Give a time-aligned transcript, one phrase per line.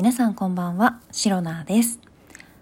[0.00, 2.00] 皆さんこんばんは、シロナです。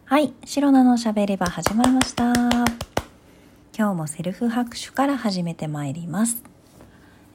[0.06, 2.32] はい、シロナのしゃべり場始まりました。
[2.32, 6.42] 今日もセルフ拍手から始めてまいります。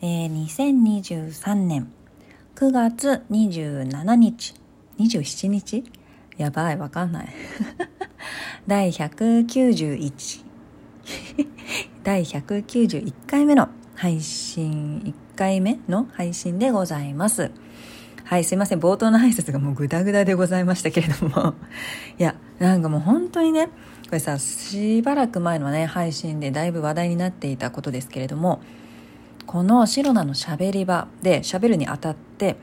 [0.01, 1.89] えー、2023年
[2.55, 4.55] 9月27日、
[4.99, 5.85] 27日
[6.35, 7.29] やばい、わかんない。
[8.67, 10.43] 第191
[12.03, 14.99] 第191回目の配信、
[15.33, 17.51] 1回目の配信でございます。
[18.25, 18.79] はい、すいません。
[18.79, 21.55] 冒頭の挨拶がもうグダグダでございましたけれども。
[22.17, 23.67] いや、なんかもう本当にね、
[24.05, 28.61] これさ、しばらく前のね、配信でだいぶ話題になっていたことですけれども、
[29.45, 32.55] このシロナのしゃべり場で喋るにあたって、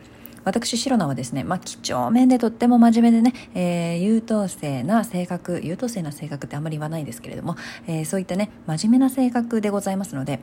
[0.45, 7.56] 私、シロナはですね、まあ、几帳面でとっても真面目でね、えー、優等生な性格、優等生な性格ってあんまり言わないですけれども、
[7.87, 10.40] えー、そういったね、真面目な性格でございますので、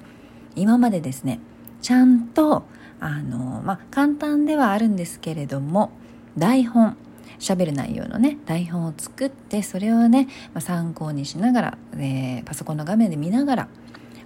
[0.56, 1.40] 今までですね、
[1.82, 2.66] ちゃんと
[3.00, 5.92] あのまあ簡単ではあるんですけれども
[6.38, 6.98] 台本
[7.40, 13.68] 喋る内容のね台本を作ってそれをね、まあ、参考にしながら、えー、パソコンの画面で見ながら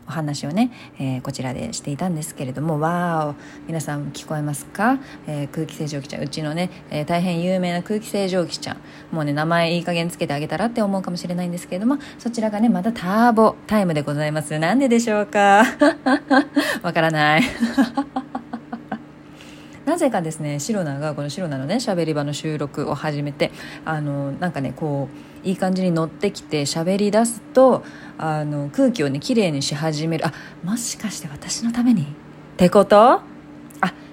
[0.07, 3.35] お話をね、えー、こちらでしていたんですけれどもわーお
[3.67, 8.77] 皆さん聞こえますか、えー、空気清浄機ちゃんうちのね、えー、大変有名な空気清浄機ちゃん
[9.11, 14.57] もうね名前いい加減つけてあげたらって思うかもしれないんですけれどもそちらがねまたターボタイムでございます。
[14.59, 15.63] なんででしょうか？
[16.83, 17.43] わからない。
[19.85, 23.51] なぜかですねシロナがこのシロナのね喋り場の収録を始めて
[23.83, 25.09] あのなんかねこ
[25.43, 27.83] ういい感じに乗ってきて喋り出すと
[28.17, 30.27] あの空気をね綺麗にし始める。
[30.27, 32.03] あもしかして私のために？
[32.03, 32.05] っ
[32.57, 32.99] てこと？
[33.01, 33.21] あ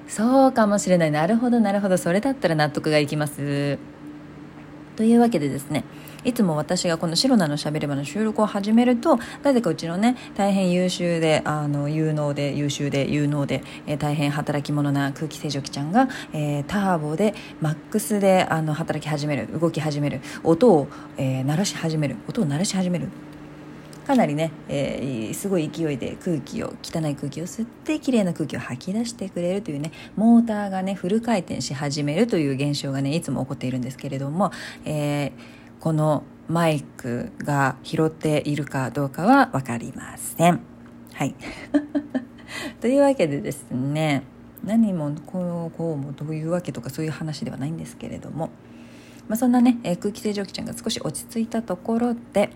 [0.06, 1.10] そうかもしれない。
[1.10, 1.98] なるほどなるほど。
[1.98, 3.78] それだったら納得がいきます。
[4.98, 5.84] というわけでですね
[6.24, 23.08] いつも私がこのシロナのしゃべり場の収録を始めるとなぜかうちのね大変優秀であの有能で優秀で有能で、えー、大変働き者な空気清浄機ちゃんが、えー、ターボでマックスであの働き始める動き始める音を、えー、鳴らし始める音を鳴らし始める
[24.08, 34.50] かなりね、えー、すごい勢いで空気を汚い空気を吸って綺麗な空気を吐き出してくれるというねモーターがねフル回転し始めるという現象がねいつも起こっているんですけれども、
[34.84, 40.60] えーこのマイクが拾っているかどうかは分かりません。
[41.12, 41.36] はい。
[42.80, 44.24] というわけでですね
[44.64, 48.50] 何もこうこうもどういうわけとかそういう話ではないんですけれども、
[49.28, 52.50] まあ、そんなね、え空気清浄機ちゃんが少し落ち着いたところで、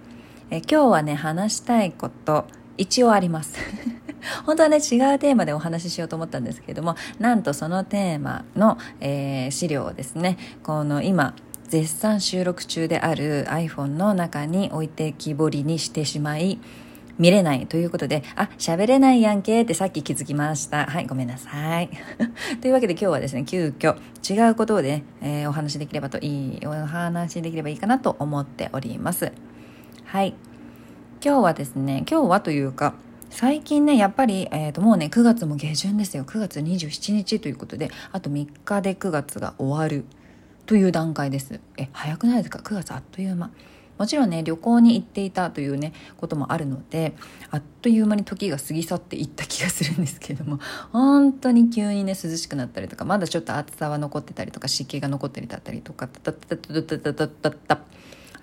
[0.52, 2.44] え今日はね話したいこと
[2.76, 3.58] 一応あります。
[4.44, 11.34] 本当はね違うテーマでお話ししようと思ったんですけれどもなんとそのテーマの、えー、資料をですねこの今
[11.68, 16.58] 絶賛収録中である iPhone の中に置いてきぼりにしてしまい
[17.18, 20.86] 見れないということで、あ、喋れないやんけってさっき気づきました。
[20.86, 21.90] はい、ごめんなさい。
[22.60, 23.96] というわけで今日はですね、急遽
[24.28, 29.30] 違うことで、ね、えー、お話しできればといい、お話できればいいかなと思っております。
[30.12, 30.34] はい。
[31.24, 32.92] 今日はですね、今日はというか、
[33.30, 36.24] 最近ね、やっぱり、えー、ともうね、9月も下旬ですよ。
[36.24, 40.04] 9月27日ということで、あと3日で9月が終わる。
[40.66, 43.50] という段階ですえ早くないですか？9月あっという間
[43.98, 47.14] もちろんね旅行に行っていたというねこともあるので
[47.50, 50.60] あっという間に時が過ぎ去っていった気がするんですけども
[50.92, 57.78] 本当に急にね涼しくなったりとかまだちょっと暑さは残ってたりとか湿気が残ったりだったりとかタタタタタタタタタ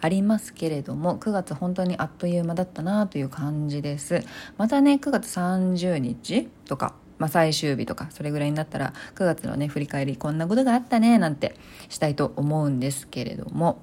[0.02, 4.24] ありますけれども9月本当にあっという間だったなという感じです
[4.58, 11.54] またね9月30日とかまあ、最終日とかそれぐらいになったら9月のね振り返りこんなことがあったねなんて
[11.90, 13.82] したいと思うんですけれども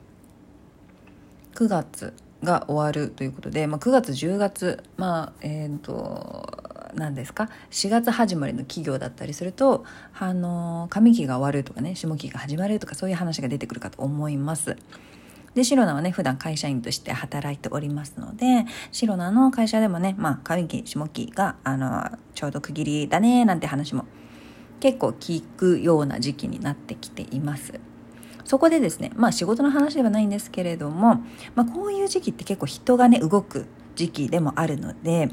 [1.54, 9.84] 9月が終わるということで、まあ、9月10月まあえっ、ー、と何ですか4月始まりの企業だったりすると
[10.18, 14.76] あの上期が終わるとかね下期が始まるとかそういう話が出てくるかと思います。
[15.56, 24.04] で、シロナはね、普段会社員として働いておりますので、シロナの会社でもね、まあ、上期、下期が、あの、ちょうど区切りだね、なんて話も
[24.80, 27.80] 結構聞くような時期になってきています。
[28.44, 31.22] そこでですね、まあ仕事の話ではないんですけれども、
[31.54, 35.30] まあこういう時期って結構人がね、動く時期でもあるので、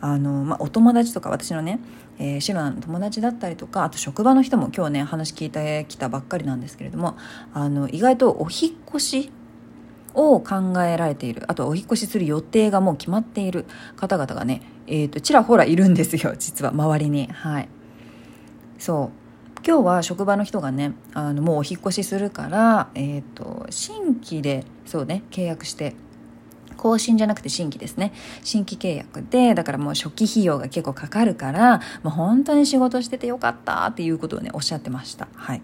[0.00, 1.80] あの、まあ、お友達とか私のね、
[2.18, 7.16] えー、シロナの友達だったりとかあと職場の人も今日ね話聞いてきたばっかりなんですけれども
[7.52, 9.30] あの意外とお引越し
[10.16, 11.44] を考えられている。
[11.46, 13.66] あとはお引越しする予定がもう決まっている。
[13.96, 17.28] 方々がね、えーと、ちらほらいるんですよ 実は周りに。
[17.28, 17.68] はい。
[18.78, 19.26] そう。
[19.66, 25.94] 今日は職場の人がねあのもうお引越しするから、えーと、新規でそうね契約して。
[26.76, 28.12] 更新じゃなくて新規ですね。
[28.44, 35.26] 新規契約でだからもう初期費用が結構かかるからもう本当に仕事しててよかったっていうことをねおっしゃってました。
[35.34, 35.62] はい。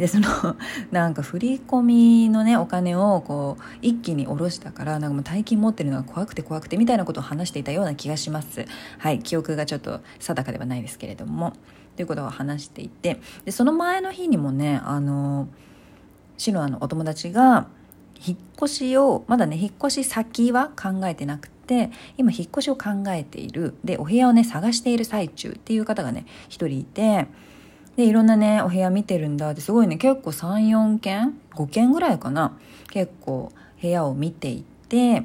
[0.00, 0.56] でその
[0.90, 8.64] なんか振り込みのねお金をこう一気に下ろしたからなんかもう大金持ってるのが怖くて怖くてみたいなことを話していたような気がします。
[8.98, 11.52] はい記憶がちょっと定かではないですけれども。
[11.96, 13.20] ということを話していて。
[13.44, 15.48] でその前の日にもねあの
[16.38, 17.66] シロアのお友達が
[18.26, 23.74] 引っ越しをまだね引っ越し先は考えてなくて今引っ越しを考えている。
[23.84, 27.26] でお部屋をね探している最中っていう方がね一人いて
[27.96, 29.96] でいろんなねお部屋見てるんだってすごいね。
[29.96, 32.56] 結構34軒5軒ぐらいかな。
[32.90, 35.24] 結構部屋を見ていて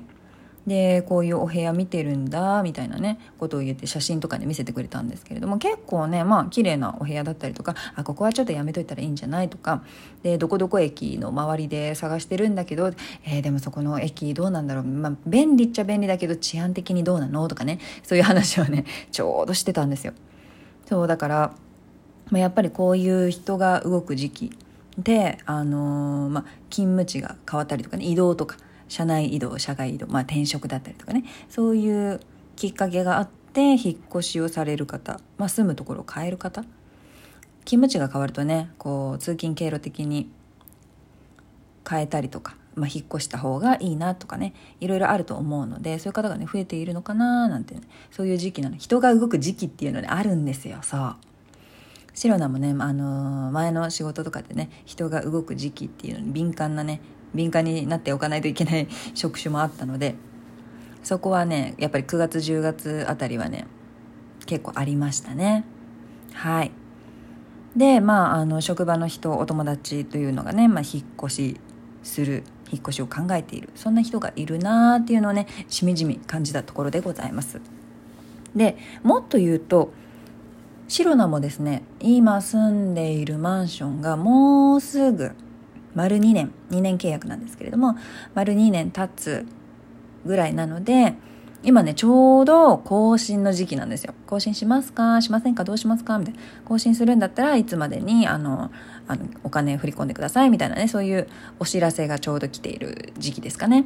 [0.68, 9.84] でこういうお部屋見てるんだみたいなねことを言って写真とかで見せてくれたんですけれども結構ねまあ綺麗なお部屋だったりとかあここはちょっとやめといたらいいんじゃないとか
[10.24, 12.92] でどこどこ駅の周りで探してるんだけど、
[13.26, 17.48] えー、でもそこの駅どうなんだろう、まあ、便利っちゃ便利だけど治安的にどうなの？
[17.48, 20.14] とかねそういう話をねちょうどしてたんですよ。
[20.88, 21.56] そうだから
[22.32, 24.58] まあ、やっぱりこういう人が動く時期
[24.98, 28.58] で、あのー、まあ、勤務地が変わったりとかね移動とか
[28.88, 32.20] 社内移動社外移動、まあ、転職だったりとかねそういう
[32.56, 36.64] きっかけがあって引っ越しをされる方、まあ、住むところを変える方
[37.66, 40.30] 勤務地が変わるとねこう通勤経路的に
[41.88, 47.82] 変えたりとか、まあ、引っ越した方がいいなとかねいろいろあると思うのでそういう方がね増えているのかななんて、ね、
[48.12, 51.16] そういう時期なの人が動く時期っていうのねあるんですよそう。
[52.16, 57.02] シロナもね、あのー、前の仕事とかでね人が動く時期っていうのに敏感なね
[57.34, 60.16] 敏感になっておかないといけない 職種もあったので
[61.04, 63.68] そこはねやっぱり9月10月あたりはね
[64.46, 65.66] 結構ありましたね。
[66.34, 66.72] はい。
[67.76, 71.60] でまああの職場の人お友達というのがね、まあ、引っ越し
[72.04, 77.60] する引っ越しを考えているそんな人がいるなーっていうのをねしみじみ感じたところでございます。
[78.56, 79.92] でもっと言うと
[80.88, 85.32] シロナもですね今住んでいるマンションがもうすぐ
[85.94, 87.96] 丸2年2年契約なんですけれども
[88.34, 89.46] 丸2年経つ
[90.26, 91.16] ぐらいなので
[91.64, 94.14] 今ねちょうど更新の時期なんですよ。
[94.28, 95.20] 更新しますか？
[95.22, 95.64] しませんか？
[95.64, 96.20] どうしますか？
[96.20, 96.40] みたいな。
[96.64, 98.72] 更新するんだったらいつまでにあの
[99.08, 101.28] あのお金振り込んでくださいみたいなねそういう
[101.58, 103.86] お知らせがちょうど来ている時期ですかね。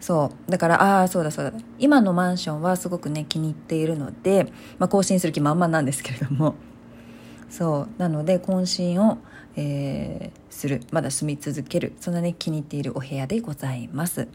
[0.00, 0.50] そう。
[0.50, 1.52] だからああそうだそうだ。
[1.78, 6.54] 今のマンションはすごくね気に入っているので、まあ、更新する気満々なんですけれども。
[7.50, 8.00] そう。
[8.00, 9.18] なので更新を、
[9.56, 10.80] えー、する。
[10.90, 11.92] まだ住み続ける。
[12.00, 14.28] そんなね気に入っているお部屋でございます。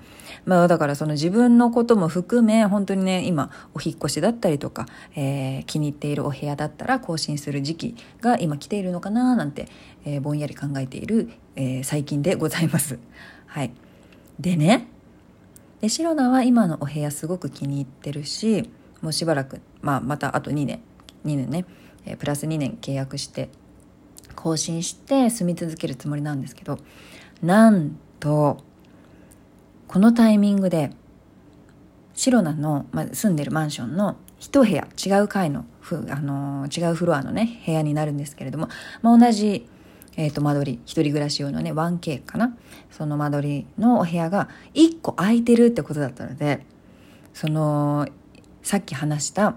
[0.45, 4.85] まあだからその自分のことも含め本当にね今お引越しだったりとか、
[5.15, 9.67] えー、気に入っているお部屋だったら更新する時期が今来ているのかななんて、
[10.05, 12.99] えー、ぼんやり考えている、え最近でございます。
[13.47, 13.71] はい。
[14.39, 14.94] でね
[15.81, 18.69] でシロナは今のお部屋すごく気に入ってるし
[19.01, 20.81] もうしばらく、まあ、またあと2年
[21.25, 21.65] 2年ね、
[22.05, 23.49] え、プラス2年契約して
[24.35, 26.79] 更新して住み続けるつもりなんですけど
[27.41, 28.63] なんと
[29.87, 30.91] このタイミングで
[32.13, 38.69] シロナの、まあ、住んでるマンションの一部屋違う階のふ、あのー、違うフロアのね部屋になるんですけれども、
[39.01, 39.67] まあ、同じ
[40.17, 42.57] えっ、ー、と、間取り、一人暮らし用のね、1K かな
[42.91, 46.65] その間取りのお部屋が1個空いてるってことだったので、
[47.33, 48.07] その、
[48.63, 49.55] さっき話した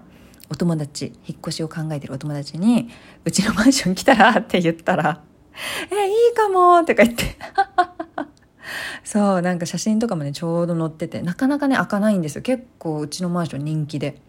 [0.49, 2.89] お友達、引っ越しを考えてるお友達に、
[3.23, 5.23] うちのマンション来たらって言ったら、
[5.91, 7.37] え、いいかもとか言って
[9.03, 12.41] そう、なんか写真とかもね、ちょうど載ってて、なかなかね、開かないんですよ。
[12.41, 14.21] 結構うちのマンション人気で。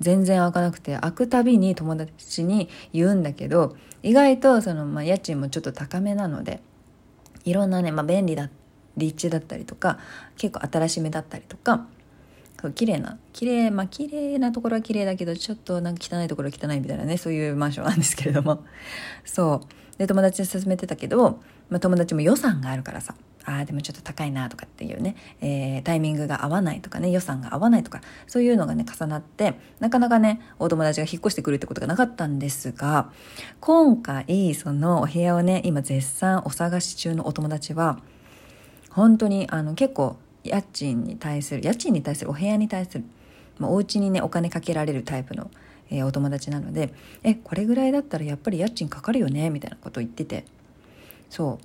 [0.00, 6.60] 全然開かなくて開くたびに友達に言うんだけど意外とその、まあ、家賃もちょっと高めなので
[7.44, 8.50] いろんなね、まあ、便利だ
[8.96, 9.98] 立地だったりとか
[10.36, 11.86] 結構新しめだったりとか
[12.74, 18.64] 綺麗な綺麗まあ綺麗なところは綺麗だけどちょっとなんか汚いところは汚いみたいなねそういうマンションなんですけれども。
[19.24, 19.98] そう。
[19.98, 23.14] で友達に勧めてたけど、まあ、友達も予算があるからさ。
[23.44, 33.10] ああでもちょっと高いなとかっていうね、えー、タイミングが合わないとかね予算が合わないとかそういうのがね重なってなかなかねお友達が引っ越してくるってことがなかったんですが
[33.60, 38.00] 今回そのお部屋をね今絶賛お探し中のお友達は
[38.90, 43.04] 本当にあの結構家賃に対する家賃に対するお部屋に対する、
[43.58, 45.50] まあ、お家にねお金かけられるタイプの、
[45.90, 46.92] えー、お友達なので
[47.22, 50.44] えこれぐらいだったらやっぱり家賃かかるよねみたいなことを言ってて
[51.28, 51.64] そう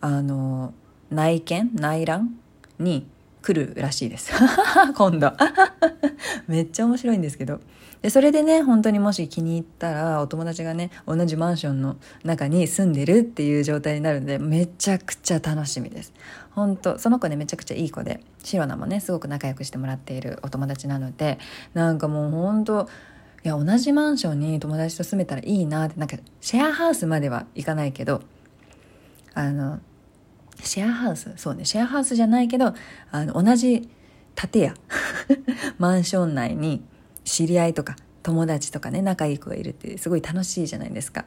[0.00, 0.72] あの
[1.12, 2.36] 内見内覧
[2.78, 3.06] に
[3.42, 4.32] 来るらしいです。
[4.96, 5.32] 今度。
[6.46, 7.60] めっちゃ面白いんですけど。
[8.00, 16.12] でそれでね本当にもし気に入ったらお友達がね同じマンションの中に住んでるっていう状態になるんでめちゃくちゃ楽しみです。
[16.50, 21.38] 本当その子ねめちゃくちゃいい子でシロナもねすごく仲良くしてもらっているお友達なので
[21.74, 22.88] なんかもう本当
[23.44, 28.22] いや同じマンションに友達と住めたらいいなってなんかシェアハウスまではいかないけど
[29.34, 29.80] あの
[30.62, 32.74] シェアハウスそうねシェアハウスじゃないけど
[33.10, 33.88] あの同じ
[34.34, 34.74] 建屋
[35.78, 36.82] マンション内に
[37.24, 41.24] 知り合いとか友達とかね仲いい子がいるってすごい楽しいじゃないですか。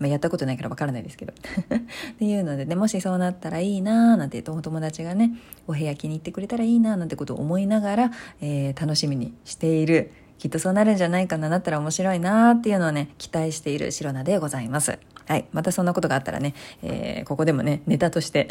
[0.00, 1.34] まあ、やったことないからわからないですけど。
[1.36, 5.32] っていうのでね、もしそうなったらいいなーなんてお友達がね、
[5.68, 8.10] お部屋気に入ってくれたらいいなーなんてことを思いながら、
[8.40, 14.98] えー、楽しみにしている、きっとそうなるんじゃないかな、なったら面白いなーっていうのをね、期待している白菜でございます。
[15.30, 15.46] はい。
[15.52, 18.48] またそんなことがあったらね、えー、ここでもね、ネタとして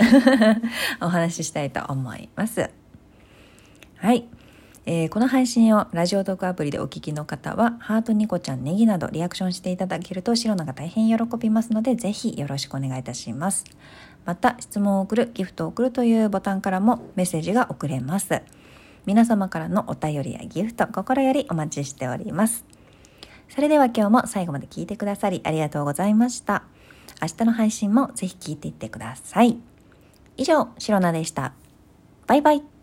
[1.04, 2.70] お話ししたいと思います。
[3.98, 4.30] はい。
[4.86, 13.66] えー、この配信をラジオトークアプリでお聞きの方は、ハートニコちゃん、ネギなどリアクションしていただけると、白菜が大変喜びますので、ぜひよろしくお願いいたします。
[14.24, 18.42] また、質問を送る、ギフトを送るというボタンからもメッセージが送れます。
[19.06, 22.69] 皆様からのお便りやギフト、心よりお待ちしております。
[23.50, 26.64] それでは今日も最後まで聞いてくださりありがとうございました。
[27.22, 29.58] 明日の配信もぜひ聞いていってください。
[30.38, 31.54] 以上、シロナでした。
[32.28, 32.79] バイバイ。